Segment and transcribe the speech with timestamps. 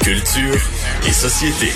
[0.00, 0.54] Culture
[1.04, 1.72] et société.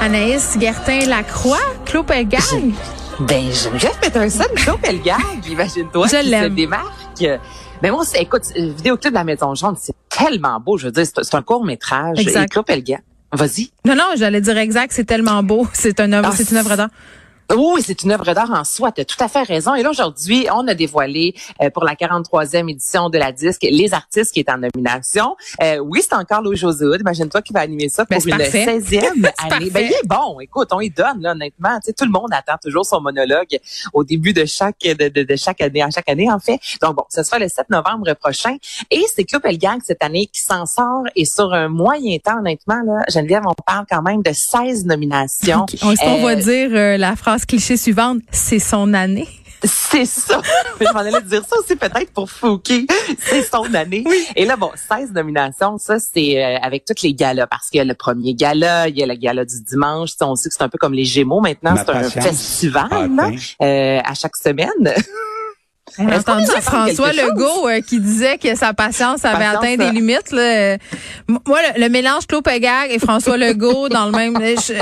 [0.00, 2.40] Anaïs Gertin-Lacroix, Claude Pelgag.
[3.20, 5.16] Ben, Geneviève Peterson, Claude Pelgag,
[5.48, 6.54] imagine-toi, Je qui se l'aime.
[6.54, 7.26] démarque.
[7.82, 10.78] Mais moi, c'est- écoute, euh, vidéoclip de la Maison Jaune, c'est tellement beau.
[10.78, 12.18] Je veux dire, c'est un court métrage.
[12.18, 12.44] Exact.
[12.44, 13.00] Et Claude Pelgag,
[13.32, 13.70] vas-y.
[13.84, 15.66] Non, non, j'allais dire exact, c'est tellement beau.
[15.74, 16.88] C'est un œuvre, Ah, c'est une œuvre d'art.
[17.56, 18.92] Oui, c'est une œuvre d'art en soi.
[18.92, 19.74] Tu as tout à fait raison.
[19.74, 23.92] Et là, aujourd'hui, on a dévoilé euh, pour la 43e édition de la disque les
[23.92, 25.36] artistes qui est en nomination.
[25.62, 27.00] Euh, oui, c'est encore Louis José Hood.
[27.00, 28.78] Imagine-toi qui va animer ça Ben, pour c'est une parfait.
[28.78, 29.70] 16e année.
[29.70, 30.38] Ben, il est bon.
[30.40, 31.74] Écoute, on y donne, là, honnêtement.
[31.80, 33.58] Tu sais, tout le monde attend toujours son monologue
[33.92, 36.58] au début de chaque, de, de, de chaque année, à chaque année, en fait.
[36.80, 38.56] Donc, bon, ce sera le 7 novembre prochain.
[38.90, 41.02] Et c'est Club El Gang cette année qui s'en sort.
[41.16, 45.66] Et sur un moyen temps, honnêtement, là, Geneviève, on parle quand même de 16 nominations.
[45.82, 49.28] On, Euh, va dire euh, la phrase cliché suivante, c'est son année.
[49.62, 50.40] C'est ça.
[50.80, 52.86] Je m'en allais dire ça aussi peut-être pour Fouki.
[53.18, 54.04] C'est son année.
[54.34, 57.46] Et là, bon, 16 nominations, ça, c'est euh, avec toutes les galas.
[57.46, 60.12] Parce qu'il y a le premier gala, il y a le gala du dimanche.
[60.22, 61.74] On sait que c'est un peu comme les Gémeaux maintenant.
[61.74, 63.36] Ma C'est un patience festival a là, atteint.
[63.62, 64.68] euh, à chaque semaine.
[65.98, 67.12] On a entendu François?
[67.12, 70.30] Legault euh, qui disait que sa patience avait Patience, atteint des limites.
[70.32, 70.40] Là.
[70.42, 70.76] Euh,
[71.28, 74.36] m- Moi, le, le mélange Claude Pelgag et François Legault dans le même...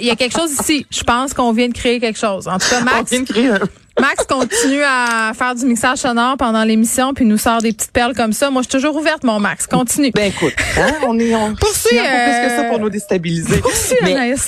[0.00, 0.86] Il y a quelque chose ici.
[0.90, 2.48] Je pense qu'on vient de créer quelque chose.
[2.48, 3.58] En tout cas, On Max, vient de créer un-
[3.98, 8.14] Max continue à faire du mixage sonore pendant l'émission puis nous sort des petites perles
[8.14, 8.48] comme ça.
[8.48, 9.66] Moi, je suis toujours ouverte, mon Max.
[9.66, 10.10] Continue.
[10.14, 13.60] Ben écoute, hein, on est on plus que ça euh, pour nous déstabiliser.
[14.02, 14.34] Mais-.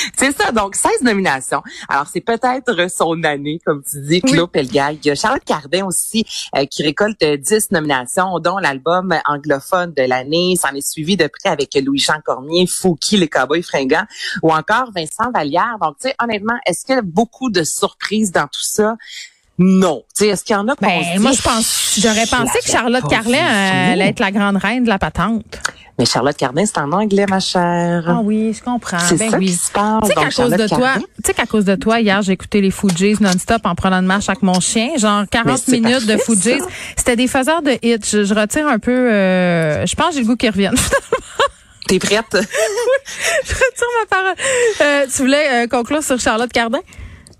[0.16, 1.62] C'est ça, donc 16 nominations.
[1.88, 4.98] Alors, c'est peut-être son année, comme tu dis, Claude Pelgag.
[5.04, 6.24] Il y a Charlotte Cardin aussi,
[6.56, 10.56] euh, qui récolte euh, 10 nominations, dont l'album anglophone de l'année.
[10.56, 14.06] S'en est suivi de près avec Louis-Jean Cormier, Fouki, les Cowboys fringants,
[14.42, 15.76] ou encore Vincent Vallière.
[15.80, 18.96] Donc, tu sais, honnêtement, est-ce qu'il y a beaucoup de surprises dans tout ça?
[19.62, 20.04] Non.
[20.16, 23.06] Tu sais, est-ce qu'il y en a Ben, moi, je pense, j'aurais pensé que Charlotte
[23.08, 25.60] Carlin euh, allait être la grande reine de la patente.
[26.00, 28.04] Mais Charlotte Cardin, c'est en anglais, ma chère.
[28.08, 28.98] Ah oui, je comprends.
[29.00, 29.48] c'est ben ça oui.
[29.48, 30.00] qui se passe.
[30.00, 32.62] Tu sais qu'à cause de toi, tu sais qu'à cause de toi, hier, j'ai écouté
[32.62, 34.96] les Fujis non-stop en prenant une marche avec mon chien.
[34.96, 36.58] Genre 40 c'est minutes de parfait, Fujis.
[36.60, 36.66] ça.
[36.96, 37.98] C'était des faiseurs de hits.
[38.02, 40.74] Je, je retire un peu, euh, je pense que j'ai le goût qu'ils reviennent.
[41.86, 42.24] T'es prête?
[42.32, 44.34] je retire ma parole.
[44.80, 46.80] Euh, tu voulais euh, conclure sur Charlotte Cardin?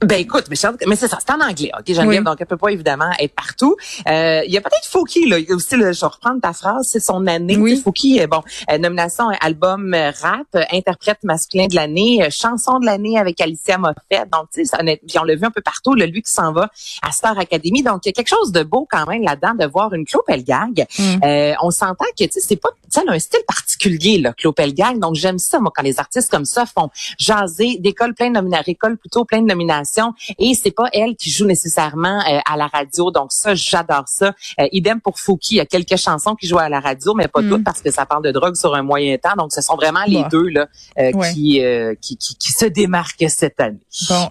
[0.02, 1.84] Ben écoute, mais, Charlotte- mais c'est ça, c'est en anglais, ok?
[1.86, 2.24] Geneviève, Oui.
[2.24, 3.76] donc elle peut pas évidemment être partout.
[4.08, 6.40] Euh, Il y a peut-être Fouki là, il y a aussi, là, je vais reprendre
[6.40, 7.56] ta phrase, c'est son année.
[7.58, 7.76] Oui.
[7.78, 13.18] Fouki, euh, bon, euh, nomination album rap, euh, interprète masculin de l'année, chanson de l'année
[13.18, 14.26] avec Alicia Moffett.
[14.32, 16.70] Donc tu sais, puis on l'a vu un peu partout, là, lui qui s'en va
[17.02, 17.82] à Star Academy.
[17.82, 20.24] Donc il y a quelque chose de beau quand même là-dedans de voir une Claude
[20.26, 20.86] Pelgag.
[20.98, 21.02] Mm.
[21.24, 24.18] Euh, on s'entend que tu sais, c'est pas, tu sais, elle a un style particulier
[24.18, 24.98] là, Claude Pelgag.
[24.98, 28.64] Donc j'aime ça moi quand les artistes comme ça font jaser, décolle plein de nominations,
[28.66, 29.89] récolte plutôt plein de nominations
[30.38, 33.10] et c'est pas elle qui joue nécessairement euh, à la radio.
[33.10, 34.34] Donc ça, j'adore ça.
[34.60, 37.28] Euh, idem pour Fouki, il y a quelques chansons qui jouent à la radio, mais
[37.28, 37.48] pas Mm.
[37.50, 39.34] toutes parce que ça parle de drogue sur un moyen temps.
[39.36, 40.66] Donc ce sont vraiment les deux là
[40.98, 41.32] euh, Ouais.
[41.32, 41.60] qui,
[42.00, 43.78] qui, qui qui se démarquent cette année.
[44.08, 44.30] Bon,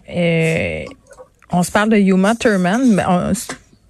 [1.51, 3.33] on se parle de Yuma Thurman, mais on-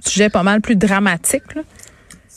[0.06, 1.56] sujet pas mal plus dramatique.
[1.56, 1.62] Là.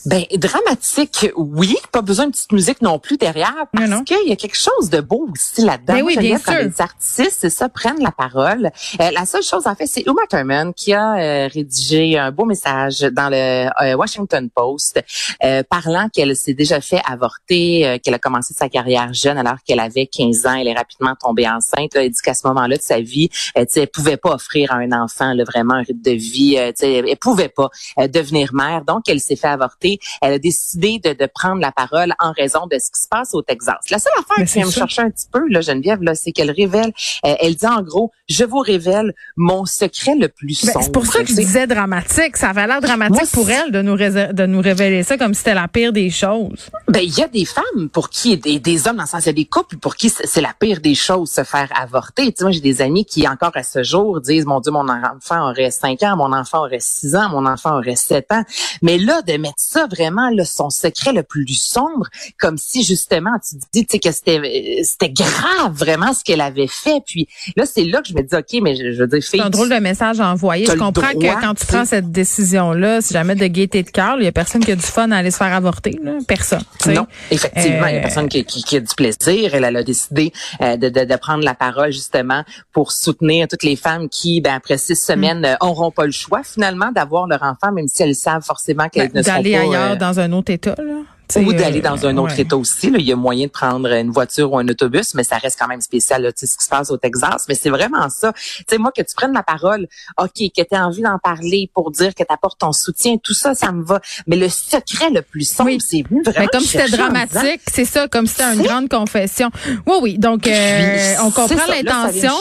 [0.04, 4.04] Ben dramatique, oui, pas besoin de petite musique non plus derrière parce Non, non.
[4.04, 5.94] qu'il y a quelque chose de beau aussi là-dedans.
[5.94, 6.54] Ben oui, bien sûr.
[6.54, 8.70] les artistes, c'est ça, prennent la parole.
[9.00, 12.44] Euh, la seule chose en fait, c'est Uma Thurman qui a euh, rédigé un beau
[12.44, 15.02] message dans le euh, Washington Post
[15.44, 19.58] euh, parlant qu'elle s'est déjà fait avorter, euh, qu'elle a commencé sa carrière jeune alors
[19.64, 21.94] qu'elle avait 15 ans, elle est rapidement tombée enceinte.
[21.94, 24.92] Là, elle dit qu'à ce moment-là de sa vie, elle pouvait pas offrir à un
[24.92, 27.68] enfant là, vraiment un rythme de vie, euh, elle, pouvait pas
[28.08, 29.91] devenir mère, donc elle s'est fait avorter.
[30.20, 33.34] Elle a décidé de, de prendre la parole en raison de ce qui se passe
[33.34, 33.76] au Texas.
[33.90, 36.50] La seule affaire qui vient me chercher un petit peu, là, Geneviève, là, c'est qu'elle
[36.50, 36.92] révèle,
[37.26, 40.84] euh, elle dit en gros, je vous révèle mon secret le plus Ben, sombre.
[40.84, 42.36] c'est pour ça que je disais dramatique.
[42.36, 45.34] Ça avait l'air dramatique Moi, pour elle de nous, réser- de nous révéler ça comme
[45.34, 46.68] si c'était la pire des choses.
[46.88, 49.26] Ben, il y a des femmes pour qui, des, des hommes dans le sens, il
[49.26, 52.26] y a des couples pour qui c'est c'est la pire des choses, se faire avorter.
[52.32, 54.88] Tu sais, moi, j'ai des amis qui, encore à ce jour, disent, mon Dieu, mon
[54.88, 58.42] enfant aurait 5 ans, mon enfant aurait 6 ans, mon enfant aurait 7 ans.
[58.80, 62.06] Mais là, de mettre ça ça vraiment là, son secret le plus sombre,
[62.38, 67.02] comme si justement tu dis que c'était euh, c'était grave vraiment ce qu'elle avait fait.
[67.06, 69.40] Puis là, c'est là que je me dis ok, mais je, je veux dire, C'est
[69.40, 70.66] un drôle de message à envoyer.
[70.66, 74.16] Je comprends droit, que quand tu prends cette décision-là, si jamais de gaieté de cœur,
[74.18, 75.98] il y a personne qui a du fun à aller se faire avorter.
[76.02, 76.12] Là.
[76.26, 76.62] Personne.
[76.86, 79.54] Non, effectivement, il y a Euh, personne qui, qui, qui a du plaisir.
[79.54, 83.62] Elle, elle a décidé euh, de, de, de prendre la parole justement pour soutenir toutes
[83.64, 85.12] les femmes qui, ben, après six Mm.
[85.12, 88.88] semaines, euh, auront pas le choix finalement d'avoir leur enfant, même si elles savent forcément
[88.88, 89.42] qu'elles Ben, ne seront pas...
[89.74, 90.74] Ailleurs dans un autre État.
[90.78, 91.02] Là.
[91.40, 92.42] Ou d'aller euh, dans un autre ouais.
[92.42, 92.90] État aussi.
[92.90, 92.98] Là.
[92.98, 95.68] Il y a moyen de prendre une voiture ou un autobus, mais ça reste quand
[95.68, 97.46] même spécial, là, tu sais, ce qui se passe au Texas.
[97.48, 98.32] Mais c'est vraiment ça.
[98.34, 99.86] Tu sais, moi, que tu prennes la parole,
[100.18, 103.34] OK, que tu as envie d'en parler pour dire que tu apportes ton soutien, tout
[103.34, 104.00] ça, ça me va.
[104.26, 105.78] Mais le secret le plus sombre, Oui.
[105.80, 109.50] c'est venu vraiment Ben, comme c'était dramatique, c'est ça, comme c'était une grande confession.
[109.86, 110.18] Oui, oui.
[110.18, 112.34] Donc, euh, on comprend l'intention,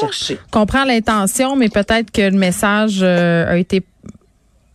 [0.51, 3.81] comprend l'intention, mais peut-être que le message euh, a été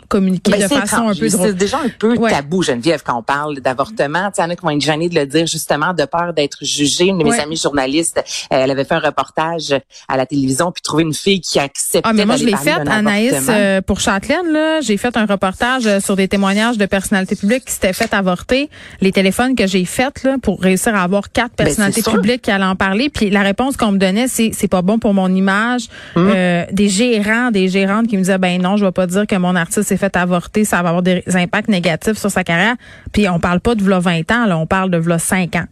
[0.09, 1.55] communiqué Ben, de c'est façon un peu C'est drôle.
[1.55, 2.31] déjà un peu Ouais.
[2.31, 4.31] tabou, Geneviève, quand on parle d'avortement.
[4.37, 6.59] Il y en a qui vont être gênés de le dire justement de peur d'être
[6.63, 7.07] jugée.
[7.07, 7.41] Une de mes Ouais.
[7.41, 9.75] amies journalistes, euh, elle avait fait un reportage
[10.09, 12.71] à la télévision puis trouvé une fille qui acceptait Ah, mais moi, je l'ai fait,
[12.71, 14.81] Anaïs, euh, pour Châtelaine, là.
[14.81, 18.71] J'ai fait un reportage euh, sur des témoignages de personnalités publiques qui s'étaient fait avorter.
[19.01, 22.43] Les téléphones que j'ai faits, là, pour réussir à avoir quatre Ben, personnalités c'est publiques
[22.43, 23.11] qui allaient en parler.
[23.11, 25.89] Puis la réponse qu'on me donnait, c'est, c'est pas bon pour mon image.
[26.15, 26.31] Hum.
[26.35, 29.37] Euh, des gérants, des gérantes qui me disaient, ben non, je vais pas dire que
[29.37, 30.65] mon artiste s'est fait avorter.
[30.65, 32.77] Ça va avoir des impacts négatifs sur sa carrière.
[33.13, 34.59] Puis on parle pas de v'là 20 ans, là.
[34.59, 35.67] On parle de v'là 5 ans.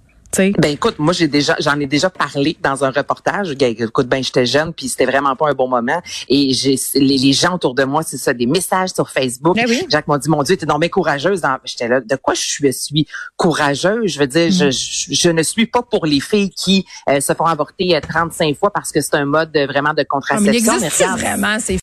[0.58, 3.54] Ben écoute, moi j'ai déjà j'en ai déjà parlé dans un reportage.
[3.60, 7.32] Écoute, ben j'étais jeune puis c'était vraiment pas un bon moment et j'ai les, les
[7.32, 9.54] gens autour de moi, c'est ça des messages sur Facebook.
[9.54, 9.86] Ben oui.
[9.88, 13.06] Jacques m'a dit mon dieu, t'es donc bien courageuse j'étais là de quoi je suis,
[13.36, 17.20] courageuse, je veux dire je, je, je ne suis pas pour les filles qui euh,
[17.20, 20.40] se font avorter euh, 35 fois parce que c'est un mode euh, vraiment de Ah,
[20.40, 20.72] mais il contraception.
[20.80, 21.72] mais existe regarde, vraiment ces